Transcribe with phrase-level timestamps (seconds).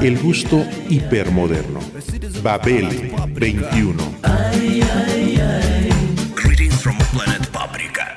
[0.00, 1.80] El gusto hipermoderno.
[2.42, 4.14] Babel 21.
[6.34, 8.16] Greetings from planet Paprika.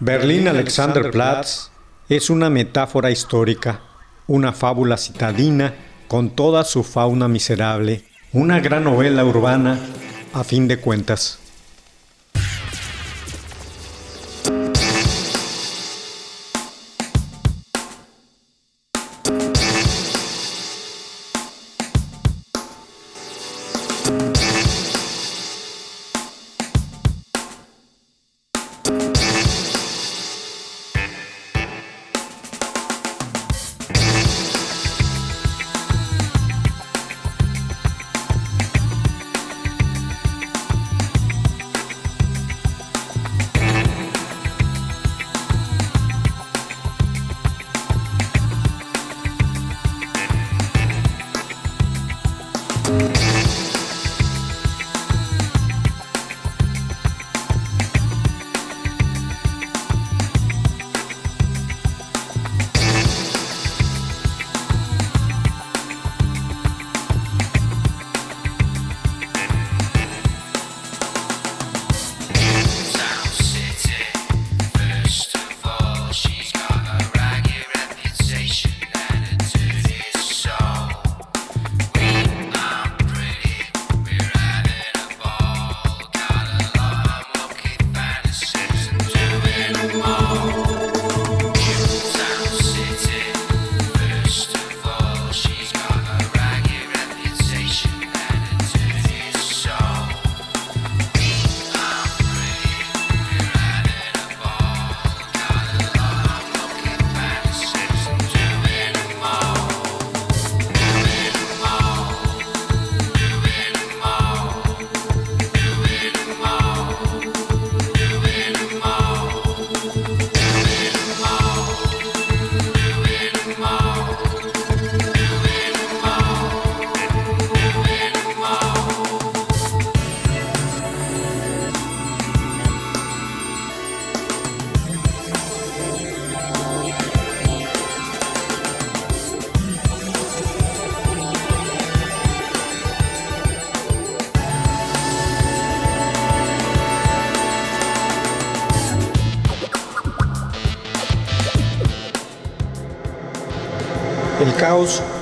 [0.00, 1.70] Berlín Alexanderplatz
[2.08, 3.80] es una metáfora histórica,
[4.26, 5.74] una fábula citadina
[6.08, 9.78] con toda su fauna miserable, una gran novela urbana
[10.32, 11.43] a fin de cuentas.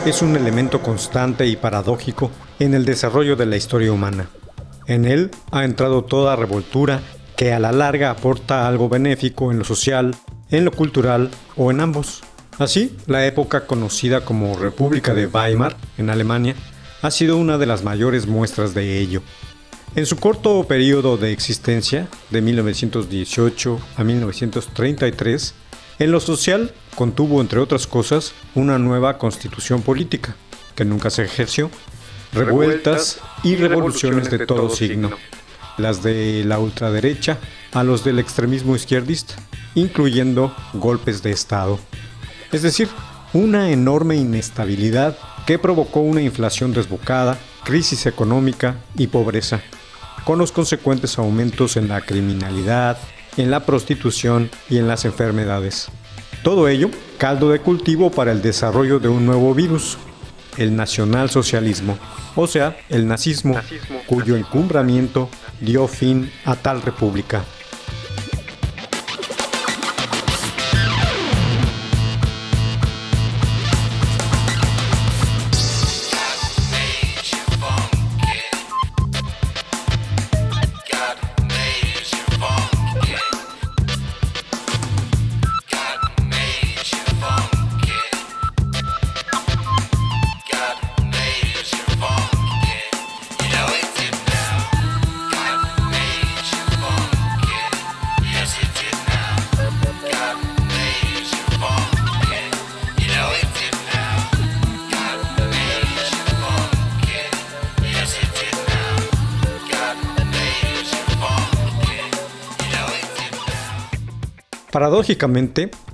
[0.05, 4.29] Es un elemento constante y paradójico en el desarrollo de la historia humana.
[4.89, 7.01] En él ha entrado toda revoltura
[7.37, 10.17] que a la larga aporta algo benéfico en lo social,
[10.51, 12.23] en lo cultural o en ambos.
[12.59, 16.57] Así, la época conocida como República de Weimar en Alemania
[17.01, 19.23] ha sido una de las mayores muestras de ello.
[19.95, 25.55] En su corto periodo de existencia, de 1918 a 1933,
[26.03, 30.35] en lo social contuvo, entre otras cosas, una nueva constitución política,
[30.75, 31.71] que nunca se ejerció,
[32.33, 35.11] revueltas y revoluciones de todo signo,
[35.79, 37.39] las de la ultraderecha
[37.73, 39.35] a los del extremismo izquierdista,
[39.75, 41.79] incluyendo golpes de Estado.
[42.51, 42.89] Es decir,
[43.33, 49.61] una enorme inestabilidad que provocó una inflación desbocada, crisis económica y pobreza,
[50.25, 52.99] con los consecuentes aumentos en la criminalidad,
[53.37, 55.89] en la prostitución y en las enfermedades.
[56.43, 59.99] Todo ello, caldo de cultivo para el desarrollo de un nuevo virus,
[60.59, 61.99] el nacionalsocialismo,
[62.35, 63.59] o sea, el nazismo,
[64.07, 65.29] cuyo encumbramiento
[65.61, 67.45] dio fin a tal república.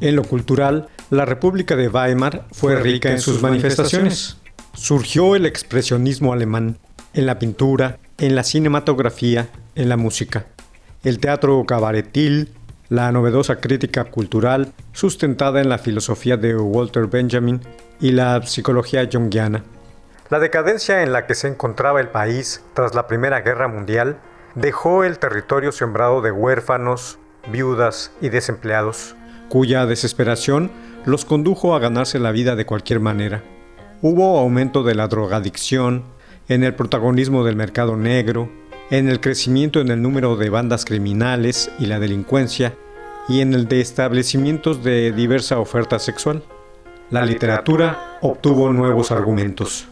[0.01, 4.37] En lo cultural, la República de Weimar fue rica en sus manifestaciones.
[4.75, 6.79] Surgió el expresionismo alemán,
[7.15, 10.47] en la pintura, en la cinematografía, en la música.
[11.05, 12.51] El teatro cabaretil,
[12.89, 17.61] la novedosa crítica cultural sustentada en la filosofía de Walter Benjamin
[18.01, 19.65] y la psicología junguiana.
[20.31, 24.19] La decadencia en la que se encontraba el país tras la Primera Guerra Mundial
[24.55, 27.19] dejó el territorio sembrado de huérfanos,
[27.51, 29.15] viudas y desempleados,
[29.49, 30.71] cuya desesperación
[31.05, 33.43] los condujo a ganarse la vida de cualquier manera.
[34.03, 36.05] Hubo aumento de la drogadicción,
[36.49, 38.51] en el protagonismo del mercado negro,
[38.91, 42.75] en el crecimiento en el número de bandas criminales y la delincuencia,
[43.29, 46.43] y en el de establecimientos de diversa oferta sexual.
[47.11, 49.87] La literatura obtuvo nuevos argumentos.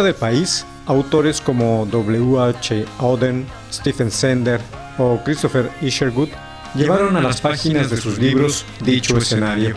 [0.00, 2.86] Fuera del país, autores como W.H.
[3.00, 4.58] Auden, Stephen Sender
[4.96, 6.30] o Christopher Isherwood
[6.74, 9.76] llevaron a las páginas de sus libros dicho escenario.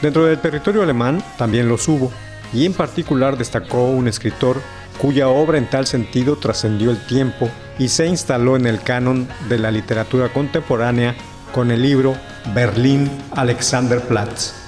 [0.00, 2.10] Dentro del territorio alemán también los hubo,
[2.54, 4.56] y en particular destacó un escritor
[4.96, 9.58] cuya obra en tal sentido trascendió el tiempo y se instaló en el canon de
[9.58, 11.14] la literatura contemporánea
[11.52, 12.16] con el libro
[12.54, 14.61] Berlín Alexanderplatz.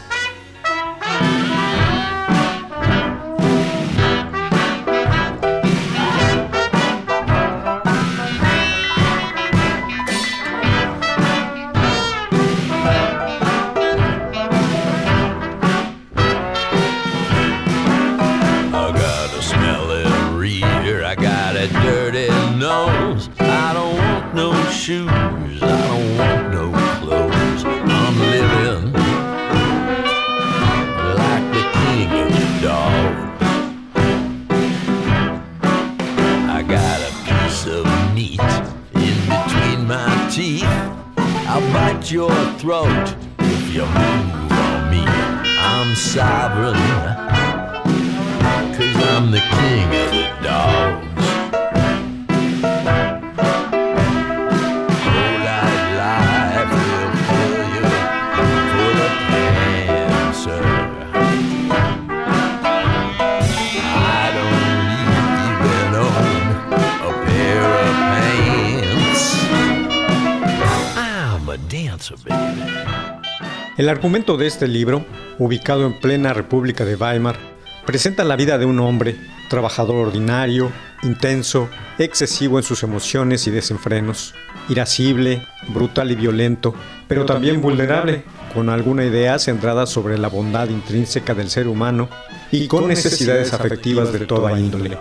[73.76, 75.04] El argumento de este libro,
[75.36, 77.36] ubicado en plena República de Weimar,
[77.84, 79.16] presenta la vida de un hombre,
[79.50, 80.70] trabajador ordinario,
[81.02, 84.32] intenso, excesivo en sus emociones y desenfrenos,
[84.68, 86.72] irascible, brutal y violento,
[87.08, 88.22] pero también vulnerable,
[88.54, 92.08] con alguna idea centrada sobre la bondad intrínseca del ser humano
[92.52, 94.96] y con necesidades afectivas de toda índole.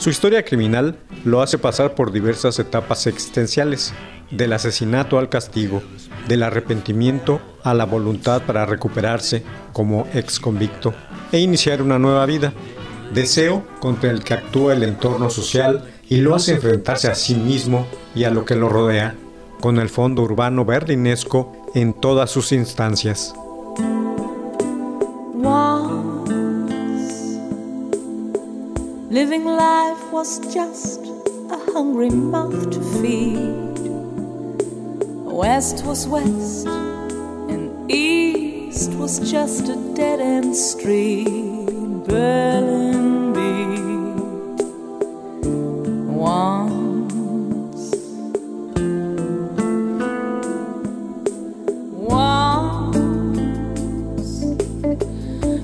[0.00, 3.92] Su historia criminal lo hace pasar por diversas etapas existenciales,
[4.30, 5.82] del asesinato al castigo,
[6.26, 9.42] del arrepentimiento a la voluntad para recuperarse
[9.74, 10.94] como ex convicto
[11.32, 12.54] e iniciar una nueva vida,
[13.12, 17.86] deseo contra el que actúa el entorno social y lo hace enfrentarse a sí mismo
[18.14, 19.16] y a lo que lo rodea,
[19.60, 23.34] con el fondo urbano berlinesco en todas sus instancias.
[29.10, 31.00] Living life was just
[31.50, 33.80] a hungry mouth to feed.
[35.24, 41.26] West was west, and east was just a dead end street.
[42.06, 44.62] Berlin beat
[46.06, 47.94] once.
[52.14, 53.10] Once.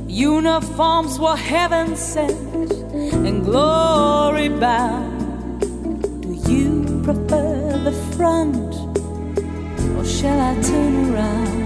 [0.09, 2.46] Uniforms were heaven sent
[3.57, 4.49] glory.
[6.25, 6.71] Do you
[7.03, 8.73] prefer the front?
[9.97, 11.57] Or shall I turn around?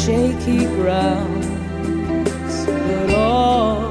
[0.00, 1.44] Shaky ground,
[2.66, 3.89] but all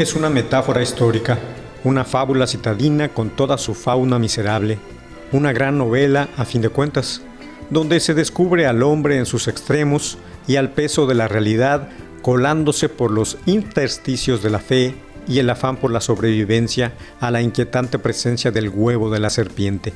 [0.00, 1.38] es una metáfora histórica,
[1.84, 4.78] una fábula citadina con toda su fauna miserable,
[5.30, 7.20] una gran novela a fin de cuentas,
[7.68, 10.16] donde se descubre al hombre en sus extremos
[10.48, 11.90] y al peso de la realidad
[12.22, 14.94] colándose por los intersticios de la fe
[15.28, 19.92] y el afán por la sobrevivencia a la inquietante presencia del huevo de la serpiente.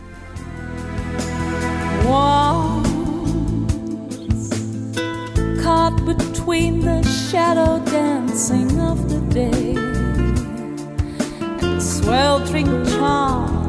[12.04, 13.66] Sweltering charm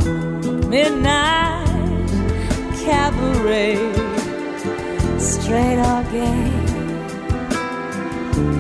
[0.69, 1.65] midnight
[2.83, 3.77] cabaret,
[5.17, 6.51] straight or gay,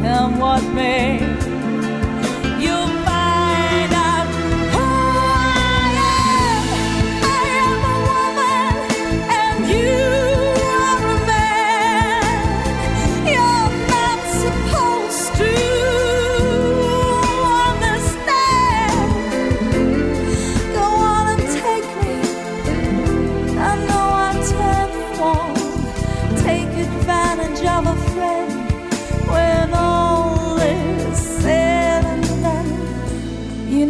[0.01, 1.54] come what may.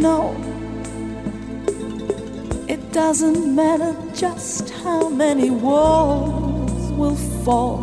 [0.05, 0.35] Know,
[2.67, 7.79] it doesn't matter just how many walls will fall.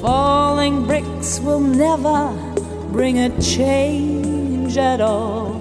[0.00, 2.20] Falling bricks will never
[2.92, 5.54] bring a change at all.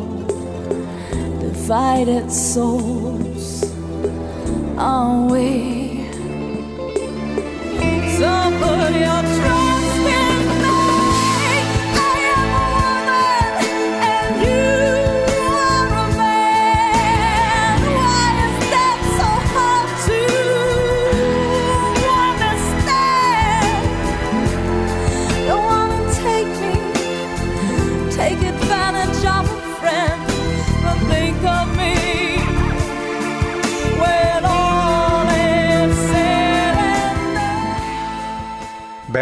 [1.47, 3.43] Divided souls
[4.77, 5.49] are we?
[8.17, 9.62] So put your trust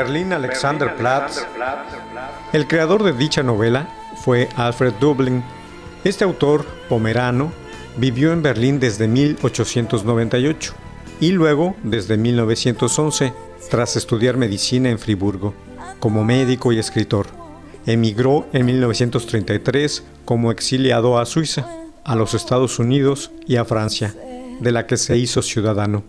[0.01, 1.45] Berlín Alexanderplatz.
[2.53, 3.87] El creador de dicha novela
[4.23, 5.43] fue Alfred Dublin.
[6.03, 7.51] Este autor, pomerano,
[7.97, 10.73] vivió en Berlín desde 1898
[11.19, 13.31] y luego desde 1911,
[13.69, 15.53] tras estudiar medicina en Friburgo,
[15.99, 17.27] como médico y escritor.
[17.85, 21.67] Emigró en 1933 como exiliado a Suiza,
[22.03, 24.15] a los Estados Unidos y a Francia,
[24.61, 26.03] de la que se hizo ciudadano.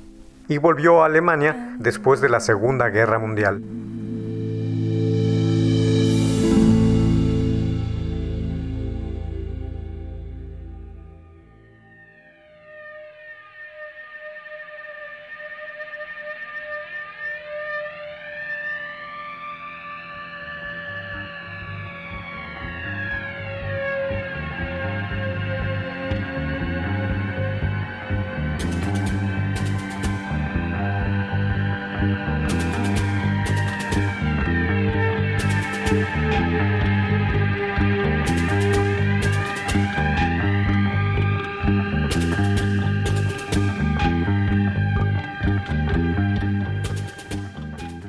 [0.49, 3.62] Y volvió a Alemania después de la Segunda Guerra Mundial.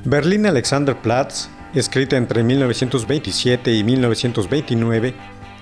[0.06, 5.16] Berlín Alexanderplatz, escrita entre 1927 y 1929,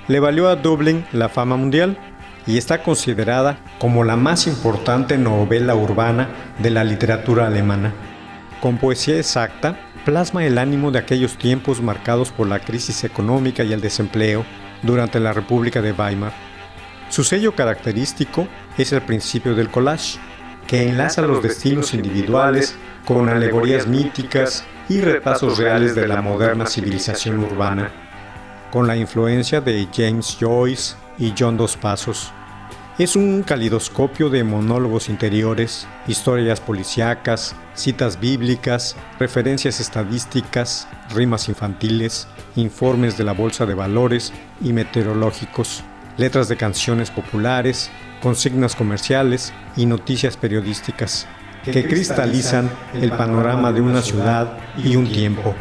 [0.10, 1.98] le valió a Dublín la fama mundial
[2.46, 6.28] y está considerada como la más importante novela urbana
[6.60, 7.94] de la literatura alemana.
[8.62, 9.76] Con poesía exacta,
[10.06, 14.46] plasma el ánimo de aquellos tiempos marcados por la crisis económica y el desempleo
[14.84, 16.32] durante la República de Weimar.
[17.10, 20.20] Su sello característico es el principio del collage,
[20.68, 27.40] que enlaza los destinos individuales con alegorías míticas y repasos reales de la moderna civilización
[27.40, 27.92] urbana,
[28.72, 32.32] con la influencia de James Joyce y John Dos Pasos.
[32.98, 43.18] Es un calidoscopio de monólogos interiores, historias policíacas, citas bíblicas, referencias estadísticas, rimas infantiles, informes
[43.18, 45.84] de la bolsa de valores y meteorológicos,
[46.18, 47.90] letras de canciones populares,
[48.22, 51.28] consignas comerciales y noticias periodísticas
[51.64, 55.56] que cristalizan el panorama de una ciudad y un tiempo.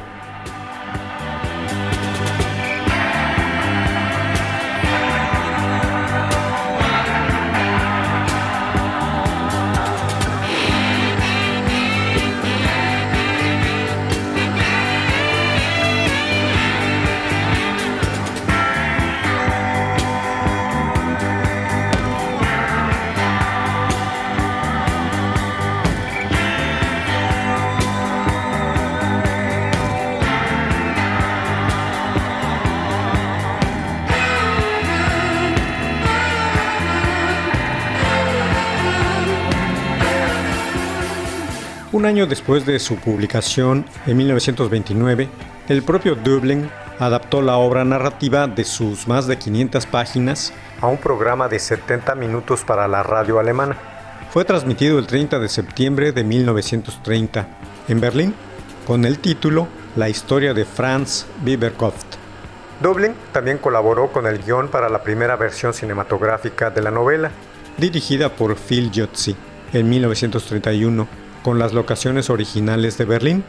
[42.01, 45.29] Un año después de su publicación, en 1929,
[45.69, 50.97] el propio Dublin adaptó la obra narrativa de sus más de 500 páginas a un
[50.97, 53.77] programa de 70 minutos para la radio alemana.
[54.31, 57.47] Fue transmitido el 30 de septiembre de 1930
[57.89, 58.35] en Berlín
[58.87, 62.03] con el título La historia de Franz Biberkopf.
[62.81, 67.31] Dublin también colaboró con el guion para la primera versión cinematográfica de la novela,
[67.77, 69.37] dirigida por Phil Jotzi
[69.75, 73.45] en 1931 con las locaciones originales de Berlín.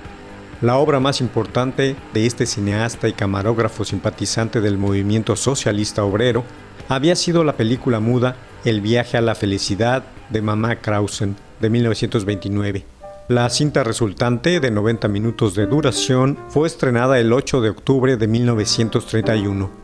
[0.62, 6.44] La obra más importante de este cineasta y camarógrafo simpatizante del movimiento socialista obrero
[6.88, 12.86] había sido la película muda El viaje a la felicidad de Mamá Krausen de 1929.
[13.28, 18.28] La cinta resultante, de 90 minutos de duración, fue estrenada el 8 de octubre de
[18.28, 19.82] 1931.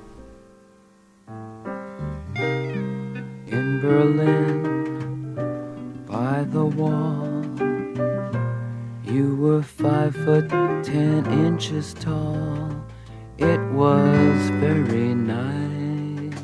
[3.49, 4.63] in Berlin
[6.05, 7.36] by the wall.
[9.17, 10.47] You were five foot
[10.83, 12.69] ten inches tall.
[13.39, 16.39] It was very nice.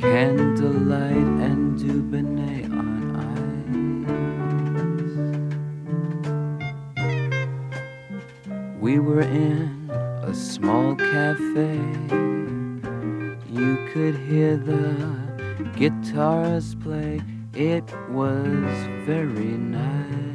[0.00, 3.14] Candlelight and Dubonnet on
[8.56, 8.80] ice.
[8.80, 9.88] We were in
[10.24, 11.78] a small cafe.
[13.48, 17.22] You could hear the guitars play.
[17.56, 18.66] It was
[19.06, 20.33] very nice.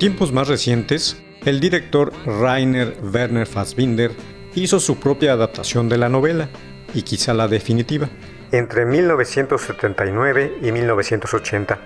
[0.00, 4.10] Tiempos más recientes, el director Rainer Werner Fassbinder
[4.54, 6.48] hizo su propia adaptación de la novela,
[6.94, 8.08] y quizá la definitiva,
[8.50, 11.78] entre 1979 y 1980.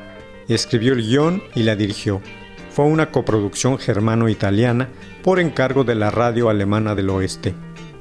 [0.47, 2.23] Escribió el guion y la dirigió.
[2.71, 4.91] Fue una coproducción germano-italiana
[5.25, 7.53] por encargo de la radio alemana del oeste.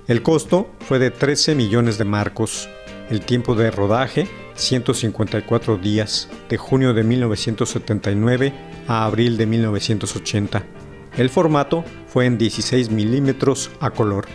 [0.07, 2.69] El costo fue de 13 millones de marcos.
[3.09, 8.53] El tiempo de rodaje, 154 días, de junio de 1979
[8.87, 10.63] a abril de 1980.
[11.17, 14.25] El formato fue en 16 milímetros a color.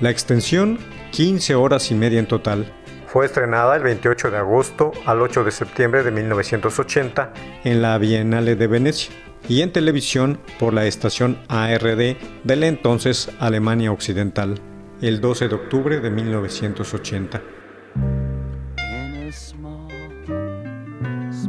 [0.00, 0.78] La extensión,
[1.12, 2.72] 15 horas y media en total.
[3.06, 8.56] Fue estrenada el 28 de agosto al 8 de septiembre de 1980 en la Bienale
[8.56, 9.14] de Venecia
[9.48, 14.58] y en televisión por la estación ARD de la entonces Alemania Occidental,
[15.00, 17.53] el 12 de octubre de 1980.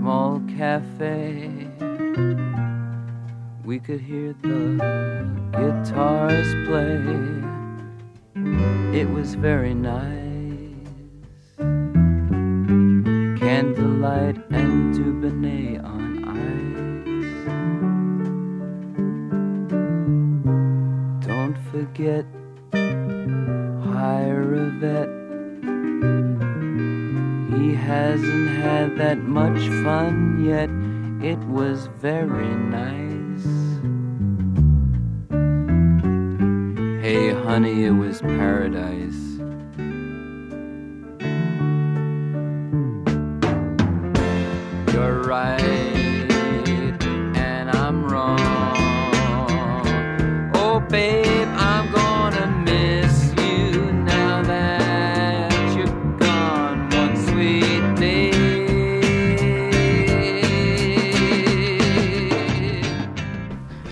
[0.05, 1.49] Small, cafe.
[3.65, 4.77] we could hear the
[5.51, 7.01] guitars play.
[8.99, 10.13] It was very nice.
[13.39, 17.41] Candlelight and Dubonnet on ice.
[21.25, 22.25] Don't forget,
[23.91, 25.24] hire a vet.
[27.75, 30.69] Hasn't had that much fun yet.
[31.23, 33.45] It was very nice.
[37.03, 39.24] Hey, honey, it was paradise.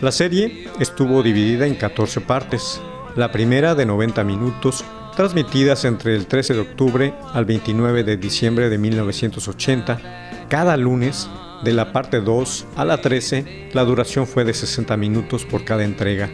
[0.04, 2.82] La serie estuvo dividida en 14 partes.
[3.16, 4.84] La primera de 90 minutos,
[5.16, 11.30] transmitidas entre el 13 de octubre al 29 de diciembre de 1980, cada lunes.
[11.64, 15.86] De la parte 2 a la 13, la duración fue de 60 minutos por cada
[15.86, 16.30] entrega.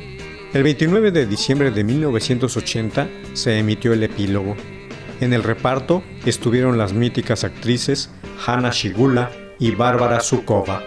[0.51, 4.55] El 29 de diciembre de 1980 se emitió el epílogo.
[5.21, 8.10] En el reparto estuvieron las míticas actrices
[8.47, 9.29] Hanna Shigula
[9.60, 10.82] y Bárbara Zukova.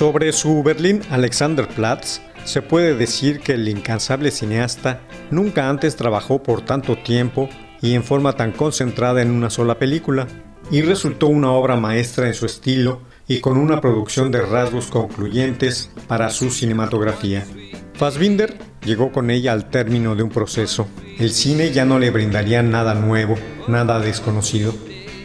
[0.00, 6.62] Sobre su Berlín Alexanderplatz, se puede decir que el incansable cineasta nunca antes trabajó por
[6.62, 7.50] tanto tiempo
[7.82, 10.26] y en forma tan concentrada en una sola película,
[10.70, 15.90] y resultó una obra maestra en su estilo y con una producción de rasgos concluyentes
[16.08, 17.44] para su cinematografía.
[17.92, 20.88] Fassbinder llegó con ella al término de un proceso.
[21.18, 23.34] El cine ya no le brindaría nada nuevo,
[23.68, 24.74] nada desconocido.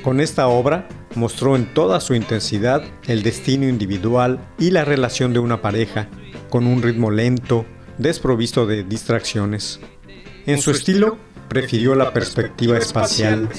[0.03, 5.39] Con esta obra mostró en toda su intensidad el destino individual y la relación de
[5.39, 6.07] una pareja,
[6.49, 7.65] con un ritmo lento,
[7.97, 9.79] desprovisto de distracciones.
[10.45, 13.49] En su estilo, prefirió la perspectiva espacial.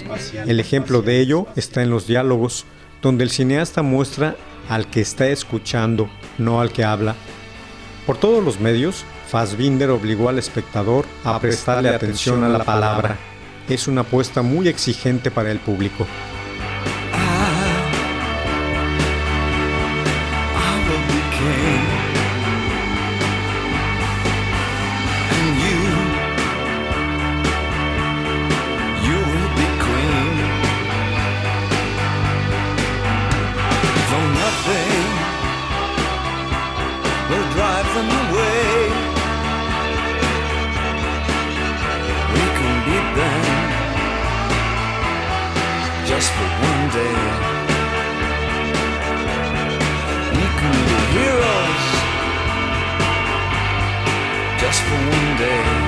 [0.46, 2.64] El ejemplo de ello está en los diálogos,
[3.02, 4.36] donde el cineasta muestra
[4.68, 7.14] al que está escuchando, no al que habla.
[8.06, 13.16] Por todos los medios, Fassbinder obligó al espectador a prestarle atención a la palabra.
[13.68, 16.06] Es una apuesta muy exigente para el público.
[37.96, 38.88] Them away,
[42.34, 43.44] we can beat them
[46.04, 47.18] just for one day.
[50.36, 51.84] We can be heroes
[54.60, 55.85] just for one day.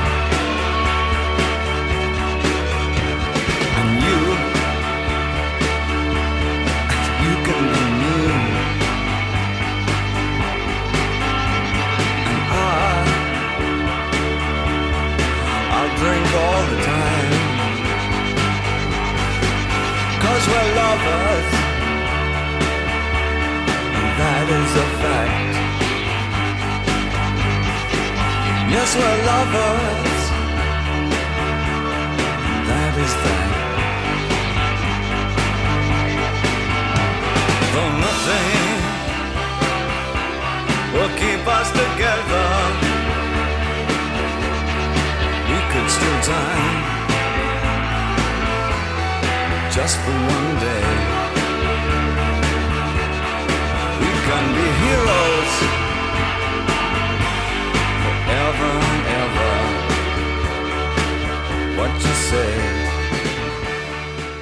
[20.89, 21.49] We're lovers
[24.19, 25.55] that is a fact.
[28.73, 30.23] Yes, we're lovers.
[32.71, 33.51] That is that.
[37.73, 38.79] Though nothing
[40.95, 42.49] will keep us together,
[45.51, 46.89] we could still die
[49.71, 50.58] just for one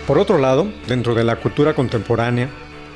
[0.06, 2.48] Por otro lado, dentro de la cultura contemporánea,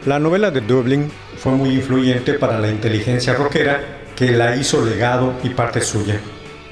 [0.06, 5.34] la novela de Dublin fue muy influyente para la inteligencia rockera que la hizo legado
[5.42, 6.20] y parte suya,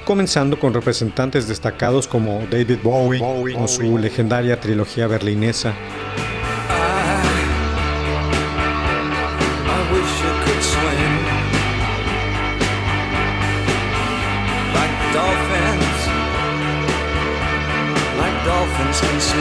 [0.05, 3.21] comenzando con representantes destacados como David Bowie
[3.55, 5.75] con su legendaria trilogía berlinesa,
[18.79, 19.33] dolphins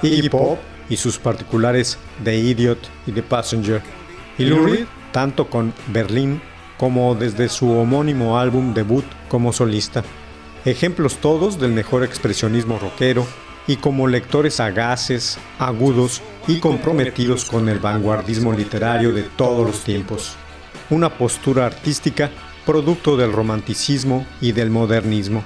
[0.00, 3.82] can y sus particulares The Idiot y The Passenger.
[4.38, 6.40] Y Lou tanto con Berlín
[6.78, 10.02] como desde su homónimo álbum debut como solista.
[10.64, 13.26] Ejemplos todos del mejor expresionismo rockero
[13.66, 20.36] y como lectores sagaces, agudos y comprometidos con el vanguardismo literario de todos los tiempos.
[20.90, 22.30] Una postura artística
[22.64, 25.42] producto del romanticismo y del modernismo,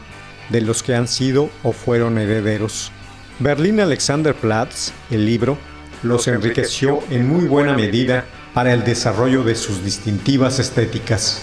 [0.48, 2.90] de los que han sido o fueron herederos.
[3.38, 5.56] Berlín Alexanderplatz, el libro,
[6.02, 8.24] los enriqueció en muy buena medida
[8.54, 11.42] para el desarrollo de sus distintivas estéticas.